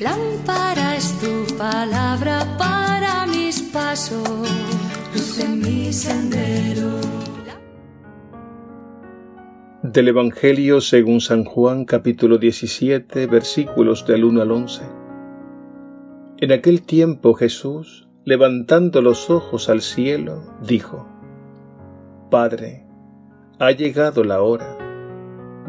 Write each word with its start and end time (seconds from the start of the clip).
Lámpara 0.00 0.96
es 0.96 1.18
tu 1.20 1.56
palabra 1.56 2.44
para 2.58 3.26
mis 3.26 3.62
pasos, 3.62 4.28
luz 5.14 5.38
en 5.38 5.58
mi 5.60 5.92
sendero. 5.92 7.00
Del 9.82 10.08
Evangelio 10.08 10.82
según 10.82 11.20
San 11.20 11.44
Juan 11.44 11.86
capítulo 11.86 12.36
17 12.36 13.26
versículos 13.26 14.06
del 14.06 14.24
1 14.24 14.42
al 14.42 14.50
11. 14.50 14.82
En 16.38 16.52
aquel 16.52 16.82
tiempo 16.82 17.32
Jesús, 17.32 18.06
levantando 18.24 19.00
los 19.00 19.30
ojos 19.30 19.70
al 19.70 19.80
cielo, 19.80 20.42
dijo, 20.62 21.08
Padre, 22.30 22.86
ha 23.58 23.70
llegado 23.70 24.24
la 24.24 24.42
hora, 24.42 24.76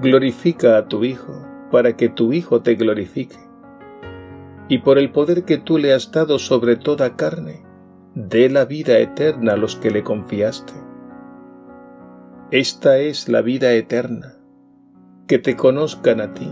glorifica 0.02 0.78
a 0.78 0.88
tu 0.88 1.05
Hijo, 1.05 1.46
para 1.71 1.96
que 1.96 2.09
tu 2.09 2.34
Hijo 2.34 2.62
te 2.62 2.75
glorifique 2.75 3.50
y 4.68 4.79
por 4.79 4.97
el 4.97 5.11
poder 5.11 5.43
que 5.43 5.57
tú 5.57 5.78
le 5.78 5.93
has 5.93 6.11
dado 6.11 6.39
sobre 6.39 6.75
toda 6.75 7.15
carne, 7.15 7.64
dé 8.15 8.50
la 8.50 8.65
vida 8.65 9.00
eterna 9.00 9.54
a 9.54 9.57
los 9.57 9.75
que 9.75 9.92
le 9.92 10.04
confiaste. 10.04 10.74
Esta 12.51 12.97
es 12.97 13.29
la 13.29 13.42
vida 13.42 13.74
eterna, 13.74 14.37
que 15.28 15.39
te 15.39 15.56
conozcan 15.56 16.20
a 16.21 16.34
ti, 16.34 16.51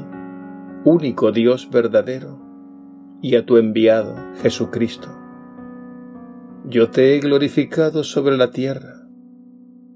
único 0.85 1.31
Dios 1.31 1.69
verdadero, 1.69 2.39
y 3.21 3.35
a 3.35 3.45
tu 3.45 3.57
enviado, 3.57 4.15
Jesucristo. 4.41 5.09
Yo 6.65 6.89
te 6.89 7.15
he 7.15 7.19
glorificado 7.19 8.03
sobre 8.03 8.37
la 8.37 8.51
tierra, 8.51 9.07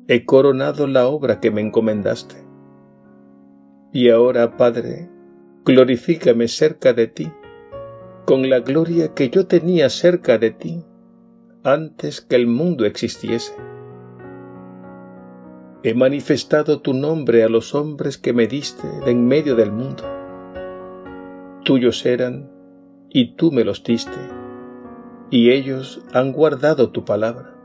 he 0.07 0.25
coronado 0.25 0.87
la 0.87 1.07
obra 1.07 1.39
que 1.39 1.51
me 1.51 1.61
encomendaste. 1.61 2.35
Y 3.93 4.09
ahora, 4.09 4.57
Padre, 4.57 5.09
glorifícame 5.65 6.47
cerca 6.47 6.93
de 6.93 7.07
ti 7.07 7.31
con 8.25 8.49
la 8.49 8.59
gloria 8.59 9.13
que 9.13 9.29
yo 9.29 9.47
tenía 9.47 9.89
cerca 9.89 10.37
de 10.37 10.51
ti 10.51 10.83
antes 11.63 12.21
que 12.21 12.35
el 12.35 12.47
mundo 12.47 12.85
existiese. 12.85 13.53
He 15.83 15.93
manifestado 15.93 16.79
tu 16.79 16.93
nombre 16.93 17.43
a 17.43 17.49
los 17.49 17.75
hombres 17.75 18.17
que 18.17 18.31
me 18.31 18.47
diste 18.47 18.87
en 19.05 19.27
medio 19.27 19.55
del 19.55 19.71
mundo. 19.73 20.03
Tuyos 21.65 22.05
eran 22.05 22.49
y 23.09 23.35
tú 23.35 23.51
me 23.51 23.65
los 23.65 23.83
diste, 23.83 24.17
y 25.29 25.51
ellos 25.51 26.03
han 26.13 26.31
guardado 26.31 26.91
tu 26.91 27.03
palabra. 27.03 27.55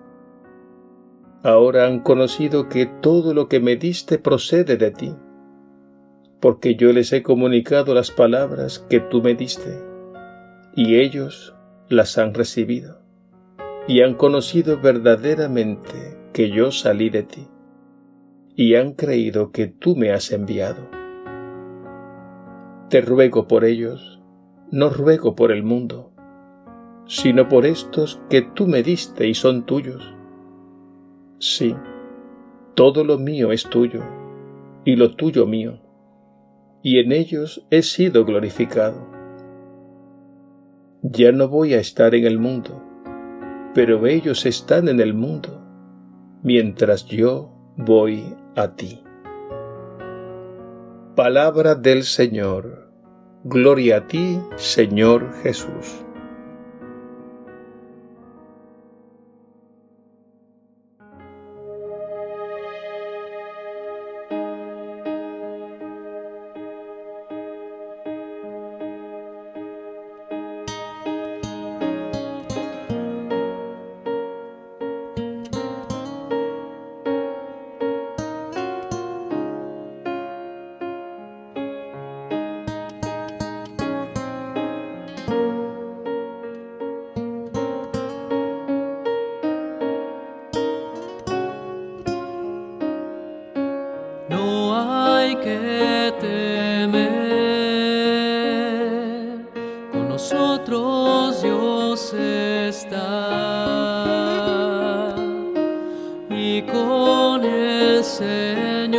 Ahora 1.45 1.87
han 1.87 2.01
conocido 2.01 2.69
que 2.69 2.87
todo 2.87 3.33
lo 3.33 3.49
que 3.49 3.61
me 3.61 3.77
diste 3.77 4.19
procede 4.19 4.77
de 4.77 4.91
ti, 4.91 5.15
porque 6.41 6.75
yo 6.75 6.93
les 6.93 7.13
he 7.13 7.23
comunicado 7.23 7.95
las 7.95 8.11
palabras 8.11 8.81
que 8.91 8.99
tú 8.99 9.23
me 9.23 9.35
diste 9.35 9.88
y 10.79 11.01
ellos 11.01 11.57
las 11.89 12.19
han 12.19 12.35
recibido 12.35 13.01
y 13.89 14.03
han 14.03 14.15
conocido 14.15 14.81
verdaderamente 14.81 16.17
que 16.33 16.51
yo 16.51 16.71
salí 16.71 17.11
de 17.11 17.25
ti 17.25 17.49
y 18.55 18.77
han 18.77 18.93
creído 18.93 19.51
que 19.51 19.67
tú 19.67 19.97
me 19.97 20.13
has 20.13 20.31
enviado. 20.31 20.89
Te 22.91 23.01
ruego 23.01 23.49
por 23.49 23.65
ellos, 23.65 24.21
no 24.71 24.89
ruego 24.89 25.35
por 25.35 25.51
el 25.51 25.65
mundo, 25.65 26.13
sino 27.09 27.49
por 27.49 27.67
estos 27.67 28.21
que 28.31 28.43
tú 28.43 28.69
me 28.69 28.85
diste 28.85 29.27
y 29.27 29.35
son 29.35 29.67
tuyos. 29.67 30.15
Sí, 31.41 31.75
todo 32.77 33.03
lo 33.03 33.19
mío 33.19 33.51
es 33.51 33.69
tuyo, 33.69 34.05
y 34.85 34.95
lo 34.95 35.17
tuyo 35.17 35.45
mío, 35.45 35.81
y 36.85 37.01
en 37.01 37.11
ellos 37.11 37.67
he 37.73 37.83
sido 37.83 38.25
glorificado 38.25 39.18
ya 41.11 41.33
no 41.33 41.49
voy 41.49 41.75
a 41.75 41.81
estar 41.81 42.15
en 42.15 42.27
el 42.27 42.39
mundo, 42.39 42.83
pero 43.75 44.07
ellos 44.07 44.45
están 44.47 44.89
en 44.89 45.01
el 45.01 45.15
mundo, 45.15 45.65
mientras 46.43 47.07
yo 47.07 47.51
voy 47.77 48.35
a 48.57 48.75
ti. 48.75 49.03
Palabra 51.15 51.75
del 51.75 52.03
Señor. 52.05 52.91
Gloria 53.45 53.99
a 53.99 54.07
ti, 54.07 54.41
Señor 54.57 55.33
Jesús. 55.43 56.05
nosotros 100.31 101.43
Dios 101.43 102.13
está 102.13 103.15
y 106.29 106.61
con 106.63 107.45
el 107.45 108.05
Señor 108.05 108.99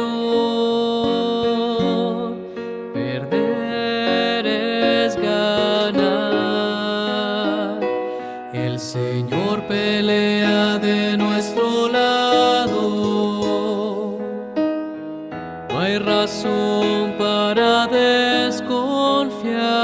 perder 2.94 4.48
es 4.48 5.16
ganar. 5.18 6.10
El 8.52 8.80
Señor 8.80 9.62
pelea 9.68 10.80
de 10.80 11.16
nuestro 11.16 11.90
lado, 11.90 12.80
no 15.70 15.80
hay 15.80 16.00
razón 16.00 17.14
para 17.20 17.86
desconfiar 17.86 19.79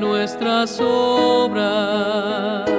nuestras 0.00 0.80
obras. 0.80 2.70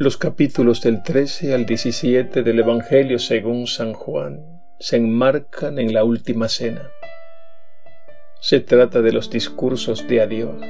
Los 0.00 0.16
capítulos 0.16 0.80
del 0.80 1.02
13 1.02 1.54
al 1.54 1.66
17 1.66 2.44
del 2.44 2.60
Evangelio 2.60 3.18
según 3.18 3.66
San 3.66 3.94
Juan 3.94 4.62
se 4.78 4.96
enmarcan 4.96 5.80
en 5.80 5.92
la 5.92 6.04
última 6.04 6.48
cena. 6.48 6.82
Se 8.40 8.60
trata 8.60 9.02
de 9.02 9.10
los 9.10 9.28
discursos 9.28 10.06
de 10.06 10.20
adiós 10.20 10.62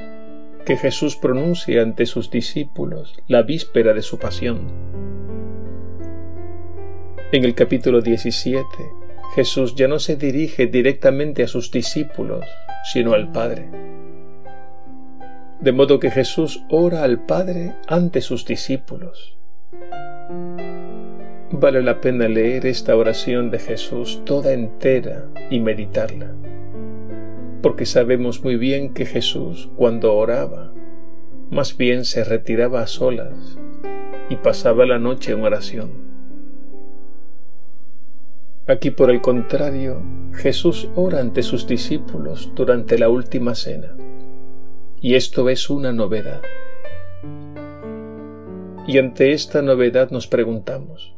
que 0.65 0.77
Jesús 0.77 1.15
pronuncia 1.15 1.83
ante 1.83 2.07
sus 2.07 2.31
discípulos 2.31 3.19
la 3.27 3.43
víspera 3.43 3.93
de 3.93 4.01
su 4.01 4.17
pasión. 4.17 4.61
En 7.31 7.43
el 7.43 7.53
capítulo 7.53 8.01
17, 8.01 8.65
Jesús 9.35 9.75
ya 9.75 9.87
no 9.87 9.99
se 9.99 10.15
dirige 10.15 10.65
directamente 10.65 11.43
a 11.43 11.47
sus 11.47 11.69
discípulos, 11.69 12.43
sino 12.91 13.13
al 13.13 13.31
Padre. 13.31 13.69
De 15.61 15.73
modo 15.73 15.99
que 15.99 16.09
Jesús 16.09 16.63
ora 16.69 17.03
al 17.03 17.19
Padre 17.19 17.75
ante 17.87 18.21
sus 18.21 18.45
discípulos. 18.45 19.37
Vale 21.51 21.83
la 21.83 21.99
pena 21.99 22.29
leer 22.29 22.65
esta 22.65 22.95
oración 22.95 23.51
de 23.51 23.59
Jesús 23.59 24.21
toda 24.23 24.53
entera 24.53 25.25
y 25.49 25.59
meditarla, 25.59 26.31
porque 27.61 27.85
sabemos 27.85 28.41
muy 28.41 28.55
bien 28.55 28.93
que 28.93 29.05
Jesús 29.05 29.69
cuando 29.75 30.15
oraba, 30.15 30.71
más 31.49 31.75
bien 31.75 32.05
se 32.05 32.23
retiraba 32.23 32.81
a 32.81 32.87
solas 32.87 33.57
y 34.29 34.37
pasaba 34.37 34.85
la 34.85 34.99
noche 34.99 35.33
en 35.33 35.43
oración. 35.43 35.91
Aquí 38.65 38.91
por 38.91 39.09
el 39.09 39.19
contrario, 39.19 40.01
Jesús 40.33 40.89
ora 40.95 41.19
ante 41.19 41.43
sus 41.43 41.67
discípulos 41.67 42.51
durante 42.55 42.97
la 42.97 43.09
última 43.09 43.55
cena. 43.55 43.95
Y 45.01 45.15
esto 45.15 45.47
es 45.47 45.69
una 45.69 45.93
novedad. 45.93 46.41
Y 48.85 48.97
ante 48.97 49.31
esta 49.31 49.61
novedad 49.61 50.11
nos 50.11 50.27
preguntamos, 50.27 51.13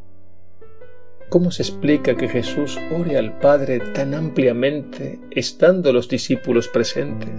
¿cómo 1.29 1.49
se 1.49 1.63
explica 1.63 2.15
que 2.15 2.27
Jesús 2.27 2.77
ore 2.95 3.17
al 3.17 3.39
Padre 3.39 3.79
tan 3.79 4.13
ampliamente 4.13 5.19
estando 5.31 5.91
los 5.93 6.07
discípulos 6.07 6.67
presentes? 6.67 7.29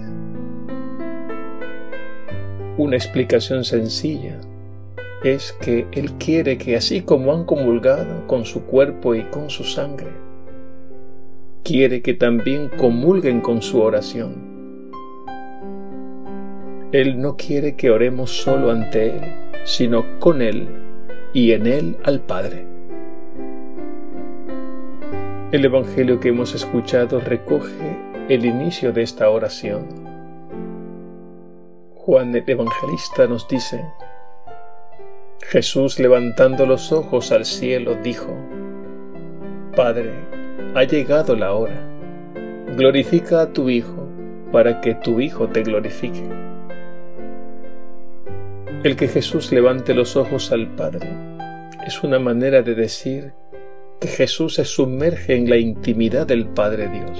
Una 2.77 2.97
explicación 2.97 3.63
sencilla 3.63 4.41
es 5.23 5.53
que 5.61 5.87
Él 5.93 6.11
quiere 6.13 6.57
que 6.57 6.75
así 6.75 7.03
como 7.03 7.31
han 7.31 7.45
comulgado 7.45 8.27
con 8.27 8.43
su 8.43 8.63
cuerpo 8.65 9.15
y 9.15 9.23
con 9.29 9.49
su 9.49 9.63
sangre, 9.63 10.11
quiere 11.63 12.01
que 12.01 12.15
también 12.15 12.67
comulguen 12.67 13.39
con 13.39 13.61
su 13.61 13.79
oración 13.79 14.52
él 16.93 17.19
no 17.19 17.37
quiere 17.37 17.75
que 17.75 17.89
oremos 17.89 18.29
solo 18.29 18.69
ante 18.69 19.17
Él, 19.17 19.21
sino 19.63 20.19
con 20.19 20.43
Él 20.43 20.67
y 21.33 21.53
en 21.53 21.65
Él 21.65 21.97
al 22.03 22.19
Padre. 22.19 22.67
El 25.51 25.65
Evangelio 25.65 26.19
que 26.19 26.29
hemos 26.29 26.53
escuchado 26.53 27.19
recoge 27.19 27.97
el 28.29 28.45
inicio 28.45 28.93
de 28.93 29.01
esta 29.01 29.27
oración. 29.31 29.87
Juan 31.95 32.35
el 32.35 32.43
Evangelista 32.45 33.25
nos 33.25 33.47
dice, 33.47 33.83
Jesús 35.41 35.97
levantando 35.97 36.67
los 36.67 36.91
ojos 36.91 37.31
al 37.31 37.45
cielo 37.45 37.95
dijo, 38.03 38.37
Padre, 39.75 40.11
ha 40.75 40.83
llegado 40.83 41.35
la 41.35 41.53
hora, 41.53 41.89
glorifica 42.77 43.41
a 43.41 43.51
tu 43.51 43.71
Hijo 43.71 44.07
para 44.51 44.79
que 44.79 44.93
tu 44.93 45.19
Hijo 45.19 45.47
te 45.47 45.63
glorifique. 45.63 46.52
El 48.83 48.97
que 48.97 49.07
Jesús 49.07 49.53
levante 49.53 49.93
los 49.93 50.17
ojos 50.17 50.51
al 50.51 50.67
Padre 50.75 51.07
es 51.87 52.03
una 52.03 52.19
manera 52.19 52.63
de 52.63 52.75
decir 52.75 53.31
que 54.01 54.09
Jesús 54.09 54.55
se 54.55 54.65
sumerge 54.65 55.37
en 55.37 55.49
la 55.49 55.55
intimidad 55.55 56.27
del 56.27 56.47
Padre 56.47 56.89
Dios. 56.89 57.17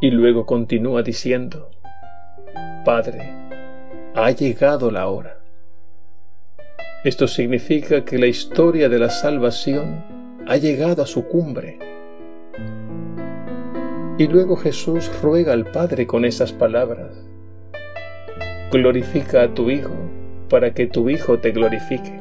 Y 0.00 0.12
luego 0.12 0.46
continúa 0.46 1.02
diciendo, 1.02 1.70
Padre, 2.84 3.32
ha 4.14 4.30
llegado 4.30 4.92
la 4.92 5.08
hora. 5.08 5.40
Esto 7.02 7.26
significa 7.26 8.04
que 8.04 8.18
la 8.18 8.28
historia 8.28 8.88
de 8.88 9.00
la 9.00 9.10
salvación 9.10 10.04
ha 10.46 10.56
llegado 10.56 11.02
a 11.02 11.06
su 11.06 11.26
cumbre. 11.26 11.80
Y 14.18 14.28
luego 14.28 14.54
Jesús 14.54 15.10
ruega 15.20 15.52
al 15.52 15.68
Padre 15.72 16.06
con 16.06 16.24
esas 16.24 16.52
palabras 16.52 17.31
glorifica 18.72 19.42
a 19.42 19.54
tu 19.54 19.70
Hijo 19.70 19.92
para 20.48 20.72
que 20.72 20.86
tu 20.86 21.10
Hijo 21.10 21.38
te 21.38 21.52
glorifique. 21.52 22.20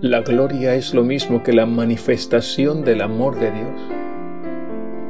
La 0.00 0.20
gloria 0.22 0.74
es 0.74 0.92
lo 0.94 1.04
mismo 1.04 1.44
que 1.44 1.52
la 1.52 1.64
manifestación 1.64 2.84
del 2.84 3.02
amor 3.02 3.38
de 3.38 3.52
Dios. 3.52 3.80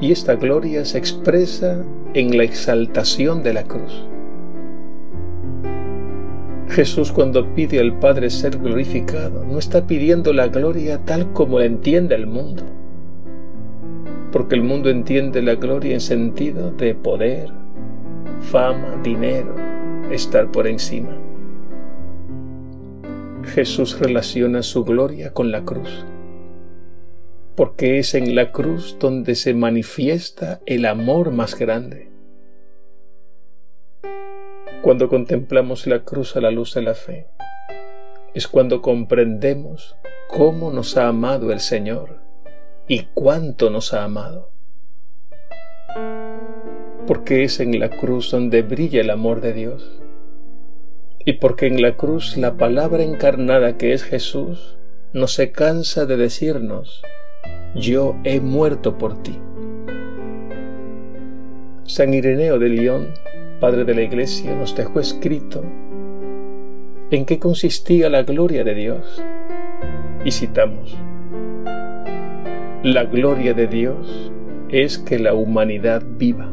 Y 0.01 0.13
esta 0.13 0.35
gloria 0.35 0.85
se 0.85 0.99
expresa 0.99 1.83
en 2.13 2.37
la 2.37 2.45
exaltación 2.45 3.43
de 3.43 3.55
la 3.55 3.65
cruz. 3.65 4.05
Jesús 6.69 7.11
cuando 7.11 7.55
pide 7.55 7.81
al 7.81 7.99
Padre 7.99 8.29
ser 8.29 8.59
glorificado, 8.59 9.45
no 9.45 9.59
está 9.59 9.87
pidiendo 9.87 10.33
la 10.33 10.49
gloria 10.49 10.99
tal 11.05 11.33
como 11.33 11.59
la 11.59 11.65
entiende 11.65 12.15
el 12.15 12.27
mundo. 12.27 12.65
Porque 14.31 14.57
el 14.57 14.63
mundo 14.63 14.91
entiende 14.91 15.43
la 15.43 15.55
gloria 15.55 15.95
en 15.95 16.01
sentido 16.01 16.71
de 16.71 16.95
poder, 16.95 17.60
fama, 18.41 19.01
dinero, 19.03 19.55
estar 20.11 20.51
por 20.51 20.67
encima. 20.67 21.17
Jesús 23.45 23.99
relaciona 23.99 24.63
su 24.63 24.85
gloria 24.85 25.33
con 25.33 25.51
la 25.51 25.65
cruz, 25.65 26.05
porque 27.55 27.99
es 27.99 28.15
en 28.15 28.35
la 28.35 28.53
cruz 28.53 28.97
donde 28.99 29.35
se 29.35 29.55
manifiesta 29.55 30.61
el 30.67 30.87
amor 30.87 31.33
más 31.33 31.59
grande. 31.59 32.11
Cuando 34.83 35.09
contemplamos 35.09 35.87
la 35.87 36.05
cruz 36.05 36.37
a 36.37 36.41
la 36.41 36.51
luz 36.51 36.75
de 36.75 36.83
la 36.83 36.95
fe, 36.95 37.27
es 38.35 38.47
cuando 38.47 38.81
comprendemos 38.81 39.97
cómo 40.29 40.71
nos 40.71 40.97
ha 40.97 41.09
amado 41.09 41.53
el 41.53 41.61
Señor 41.61 42.21
y 42.87 43.09
cuánto 43.15 43.71
nos 43.71 43.93
ha 43.93 44.05
amado. 44.05 44.51
Porque 47.11 47.43
es 47.43 47.59
en 47.59 47.81
la 47.81 47.89
cruz 47.89 48.31
donde 48.31 48.63
brilla 48.63 49.01
el 49.01 49.11
amor 49.11 49.41
de 49.41 49.53
Dios. 49.53 50.01
Y 51.25 51.33
porque 51.33 51.67
en 51.67 51.83
la 51.83 51.97
cruz 51.97 52.37
la 52.37 52.57
palabra 52.57 53.03
encarnada 53.03 53.77
que 53.77 53.95
es 53.95 54.05
Jesús 54.05 54.79
no 55.13 55.27
se 55.27 55.51
cansa 55.51 56.07
de 56.07 56.17
decirnos, 56.17 57.03
yo 57.75 58.15
he 58.23 58.39
muerto 58.39 58.97
por 58.97 59.21
ti. 59.25 59.37
San 61.83 62.15
Ireneo 62.15 62.61
de 62.61 62.69
León, 62.69 63.09
padre 63.59 63.85
de 63.85 63.97
la 63.97 64.03
Iglesia, 64.03 64.55
nos 64.55 64.77
dejó 64.77 65.01
escrito 65.01 65.65
en 67.11 67.25
qué 67.25 67.41
consistía 67.41 68.09
la 68.09 68.23
gloria 68.23 68.63
de 68.63 68.75
Dios. 68.77 69.21
Y 70.25 70.31
citamos, 70.31 70.97
la 72.85 73.03
gloria 73.03 73.53
de 73.53 73.67
Dios 73.67 74.31
es 74.69 74.97
que 74.97 75.19
la 75.19 75.35
humanidad 75.35 76.05
viva. 76.07 76.53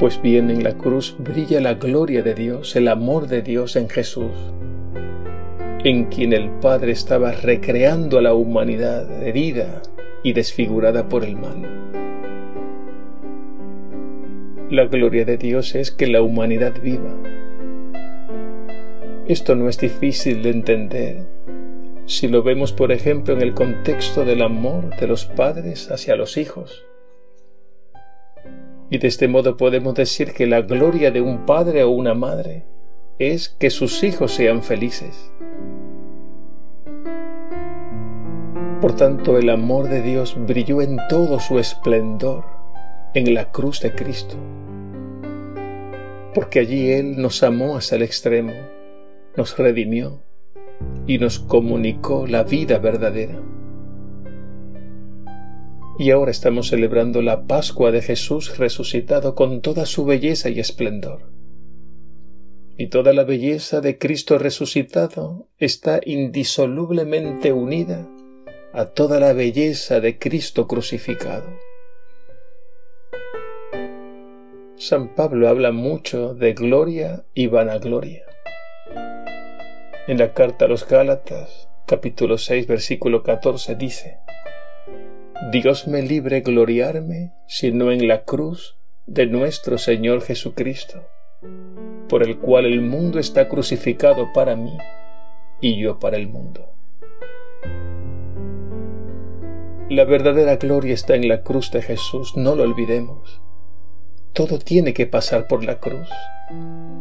Pues 0.00 0.22
bien 0.22 0.48
en 0.48 0.64
la 0.64 0.78
cruz 0.78 1.14
brilla 1.18 1.60
la 1.60 1.74
gloria 1.74 2.22
de 2.22 2.34
Dios, 2.34 2.74
el 2.74 2.88
amor 2.88 3.26
de 3.26 3.42
Dios 3.42 3.76
en 3.76 3.90
Jesús, 3.90 4.32
en 5.84 6.06
quien 6.06 6.32
el 6.32 6.48
Padre 6.48 6.92
estaba 6.92 7.32
recreando 7.32 8.16
a 8.16 8.22
la 8.22 8.32
humanidad 8.32 9.22
herida 9.22 9.82
y 10.22 10.32
desfigurada 10.32 11.06
por 11.06 11.22
el 11.22 11.36
mal. 11.36 11.90
La 14.70 14.86
gloria 14.86 15.26
de 15.26 15.36
Dios 15.36 15.74
es 15.74 15.90
que 15.90 16.06
la 16.06 16.22
humanidad 16.22 16.80
viva, 16.82 17.14
esto 19.28 19.54
no 19.54 19.68
es 19.68 19.76
difícil 19.76 20.42
de 20.42 20.48
entender 20.48 21.26
si 22.06 22.26
lo 22.26 22.42
vemos, 22.42 22.72
por 22.72 22.90
ejemplo, 22.90 23.34
en 23.34 23.42
el 23.42 23.52
contexto 23.52 24.24
del 24.24 24.40
amor 24.40 24.96
de 24.98 25.06
los 25.06 25.26
padres 25.26 25.90
hacia 25.90 26.16
los 26.16 26.38
hijos. 26.38 26.86
Y 28.90 28.98
de 28.98 29.08
este 29.08 29.28
modo 29.28 29.56
podemos 29.56 29.94
decir 29.94 30.32
que 30.32 30.46
la 30.46 30.62
gloria 30.62 31.10
de 31.10 31.20
un 31.20 31.46
padre 31.46 31.84
o 31.84 31.90
una 31.90 32.14
madre 32.14 32.64
es 33.18 33.48
que 33.48 33.70
sus 33.70 34.02
hijos 34.02 34.32
sean 34.32 34.62
felices. 34.62 35.32
Por 38.80 38.96
tanto, 38.96 39.38
el 39.38 39.50
amor 39.50 39.88
de 39.88 40.02
Dios 40.02 40.36
brilló 40.46 40.82
en 40.82 40.98
todo 41.08 41.38
su 41.38 41.58
esplendor 41.58 42.44
en 43.14 43.34
la 43.34 43.52
cruz 43.52 43.80
de 43.80 43.94
Cristo, 43.94 44.36
porque 46.34 46.60
allí 46.60 46.90
Él 46.90 47.20
nos 47.20 47.42
amó 47.42 47.76
hasta 47.76 47.96
el 47.96 48.02
extremo 48.02 48.52
nos 49.36 49.56
redimió 49.56 50.20
y 51.06 51.18
nos 51.18 51.38
comunicó 51.38 52.26
la 52.26 52.42
vida 52.42 52.78
verdadera. 52.78 53.40
Y 56.00 56.12
ahora 56.12 56.30
estamos 56.30 56.68
celebrando 56.68 57.20
la 57.20 57.42
Pascua 57.42 57.90
de 57.90 58.00
Jesús 58.00 58.56
resucitado 58.56 59.34
con 59.34 59.60
toda 59.60 59.84
su 59.84 60.06
belleza 60.06 60.48
y 60.48 60.58
esplendor. 60.58 61.30
Y 62.78 62.86
toda 62.86 63.12
la 63.12 63.24
belleza 63.24 63.82
de 63.82 63.98
Cristo 63.98 64.38
resucitado 64.38 65.48
está 65.58 66.00
indisolublemente 66.02 67.52
unida 67.52 68.08
a 68.72 68.86
toda 68.86 69.20
la 69.20 69.34
belleza 69.34 70.00
de 70.00 70.18
Cristo 70.18 70.66
crucificado. 70.66 71.50
San 74.76 75.14
Pablo 75.14 75.50
habla 75.50 75.70
mucho 75.70 76.32
de 76.32 76.54
gloria 76.54 77.26
y 77.34 77.48
vanagloria. 77.48 78.24
En 80.08 80.16
la 80.16 80.32
carta 80.32 80.64
a 80.64 80.68
los 80.68 80.88
Gálatas, 80.88 81.68
capítulo 81.86 82.38
6, 82.38 82.66
versículo 82.66 83.22
14 83.22 83.74
dice, 83.74 84.16
Dios 85.48 85.88
me 85.88 86.02
libre 86.02 86.42
gloriarme, 86.42 87.32
sino 87.46 87.90
en 87.90 88.06
la 88.06 88.24
cruz 88.24 88.76
de 89.06 89.24
nuestro 89.24 89.78
Señor 89.78 90.20
Jesucristo, 90.20 91.02
por 92.10 92.22
el 92.22 92.38
cual 92.38 92.66
el 92.66 92.82
mundo 92.82 93.18
está 93.18 93.48
crucificado 93.48 94.34
para 94.34 94.54
mí 94.54 94.76
y 95.62 95.80
yo 95.80 95.98
para 95.98 96.18
el 96.18 96.28
mundo. 96.28 96.74
La 99.88 100.04
verdadera 100.04 100.56
gloria 100.56 100.92
está 100.92 101.14
en 101.14 101.26
la 101.26 101.42
cruz 101.42 101.70
de 101.70 101.80
Jesús, 101.80 102.36
no 102.36 102.54
lo 102.54 102.62
olvidemos. 102.62 103.40
Todo 104.34 104.58
tiene 104.58 104.92
que 104.92 105.06
pasar 105.06 105.48
por 105.48 105.64
la 105.64 105.80
cruz. 105.80 106.10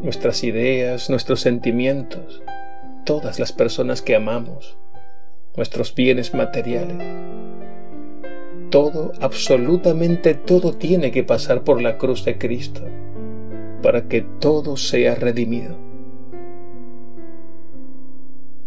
Nuestras 0.01 0.45
ideas, 0.45 1.09
nuestros 1.09 1.41
sentimientos, 1.41 2.41
todas 3.05 3.37
las 3.37 3.51
personas 3.51 4.01
que 4.01 4.15
amamos, 4.15 4.77
nuestros 5.57 5.93
bienes 5.93 6.33
materiales. 6.33 7.58
Todo, 8.69 9.13
absolutamente 9.19 10.35
todo 10.35 10.73
tiene 10.73 11.09
que 11.09 11.23
pasar 11.23 11.63
por 11.63 11.81
la 11.81 11.97
cruz 11.97 12.23
de 12.23 12.37
Cristo 12.37 12.81
para 13.81 14.07
que 14.07 14.21
todo 14.21 14.77
sea 14.77 15.15
redimido. 15.15 15.75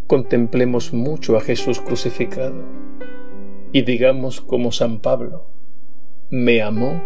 Contemplemos 0.09 0.93
mucho 0.93 1.37
a 1.37 1.41
Jesús 1.41 1.81
crucificado 1.81 2.65
y 3.71 3.83
digamos 3.83 4.41
como 4.41 4.73
San 4.73 4.99
Pablo, 4.99 5.47
me 6.31 6.63
amó 6.63 7.01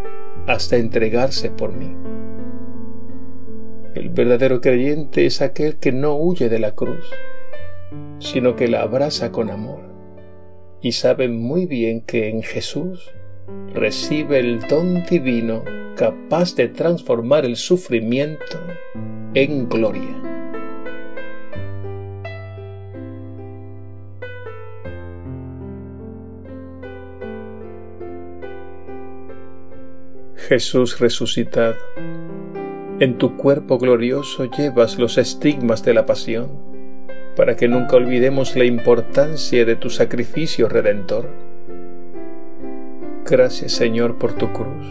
hasta 0.47 0.77
entregarse 0.77 1.51
por 1.51 1.73
mí. 1.73 1.95
El 3.95 4.09
verdadero 4.09 4.63
creyente 4.63 5.27
es 5.27 5.43
aquel 5.43 5.77
que 5.77 5.93
no 5.93 6.17
huye 6.17 6.49
de 6.49 6.61
la 6.61 6.73
cruz, 6.73 7.11
sino 8.21 8.57
que 8.57 8.69
la 8.69 8.83
abraza 8.83 9.33
con 9.33 9.51
amor 9.51 9.86
y 10.81 10.93
sabe 10.93 11.29
muy 11.29 11.67
bien 11.67 12.01
que 12.01 12.29
en 12.29 12.43
Jesús 12.43 13.11
recibe 13.75 14.39
el 14.39 14.61
don 14.63 15.05
divino 15.05 15.65
capaz 15.97 16.55
de 16.55 16.69
transformar 16.69 17.45
el 17.45 17.57
sufrimiento 17.57 18.59
en 19.35 19.69
gloria. 19.69 20.23
Jesús 30.49 31.01
resucitado 31.01 31.75
en 33.01 33.19
tu 33.19 33.37
cuerpo 33.37 33.79
glorioso 33.79 34.45
llevas 34.51 34.99
los 34.99 35.19
estigmas 35.19 35.85
de 35.85 35.93
la 35.93 36.07
pasión, 36.07 36.76
para 37.37 37.55
que 37.55 37.69
nunca 37.69 37.97
olvidemos 37.97 38.57
la 38.57 38.65
importancia 38.65 39.65
de 39.65 39.77
tu 39.77 39.91
sacrificio 39.91 40.69
redentor. 40.69 41.29
Gracias 43.25 43.73
Señor 43.73 44.17
por 44.17 44.33
tu 44.33 44.53
cruz. 44.53 44.87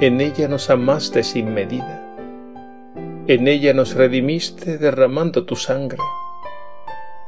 En 0.00 0.20
ella 0.20 0.48
nos 0.48 0.70
amaste 0.70 1.22
sin 1.22 1.54
medida. 1.54 2.00
En 3.26 3.46
ella 3.46 3.74
nos 3.74 3.94
redimiste 3.94 4.78
derramando 4.78 5.44
tu 5.44 5.54
sangre. 5.54 5.98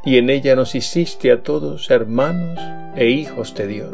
Y 0.05 0.19
en 0.19 0.31
ella 0.31 0.57
nos 0.57 0.75
hiciste 0.75 1.31
a 1.31 1.43
todos 1.43 1.91
hermanos 1.91 2.59
e 2.97 3.09
hijos 3.09 3.55
de 3.55 3.67
Dios. 3.67 3.93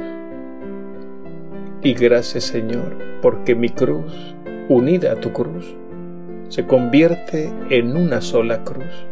Y 1.82 1.94
gracias 1.94 2.44
Señor, 2.44 2.96
porque 3.20 3.54
mi 3.54 3.68
cruz 3.68 4.36
unida 4.68 5.12
a 5.12 5.16
tu 5.16 5.32
cruz, 5.32 5.74
se 6.48 6.66
convierte 6.66 7.52
en 7.70 7.96
una 7.96 8.20
sola 8.20 8.62
cruz, 8.62 9.06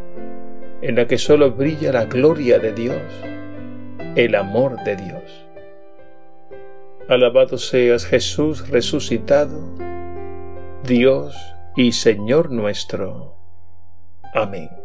en 0.83 0.97
la 0.97 1.07
que 1.07 1.19
solo 1.19 1.53
brilla 1.53 1.93
la 1.93 2.07
gloria 2.07 2.59
de 2.59 2.73
Dios, 2.73 3.03
el 4.17 4.35
amor 4.35 4.83
de 4.85 4.97
Dios. 4.97 5.47
Alabado 7.09 7.59
seas 7.59 8.07
Jesús 8.07 8.69
resucitado, 8.69 9.75
Dios 10.85 11.37
y 11.77 11.93
Señor 11.93 12.51
nuestro. 12.51 13.37
Amén. 14.33 14.80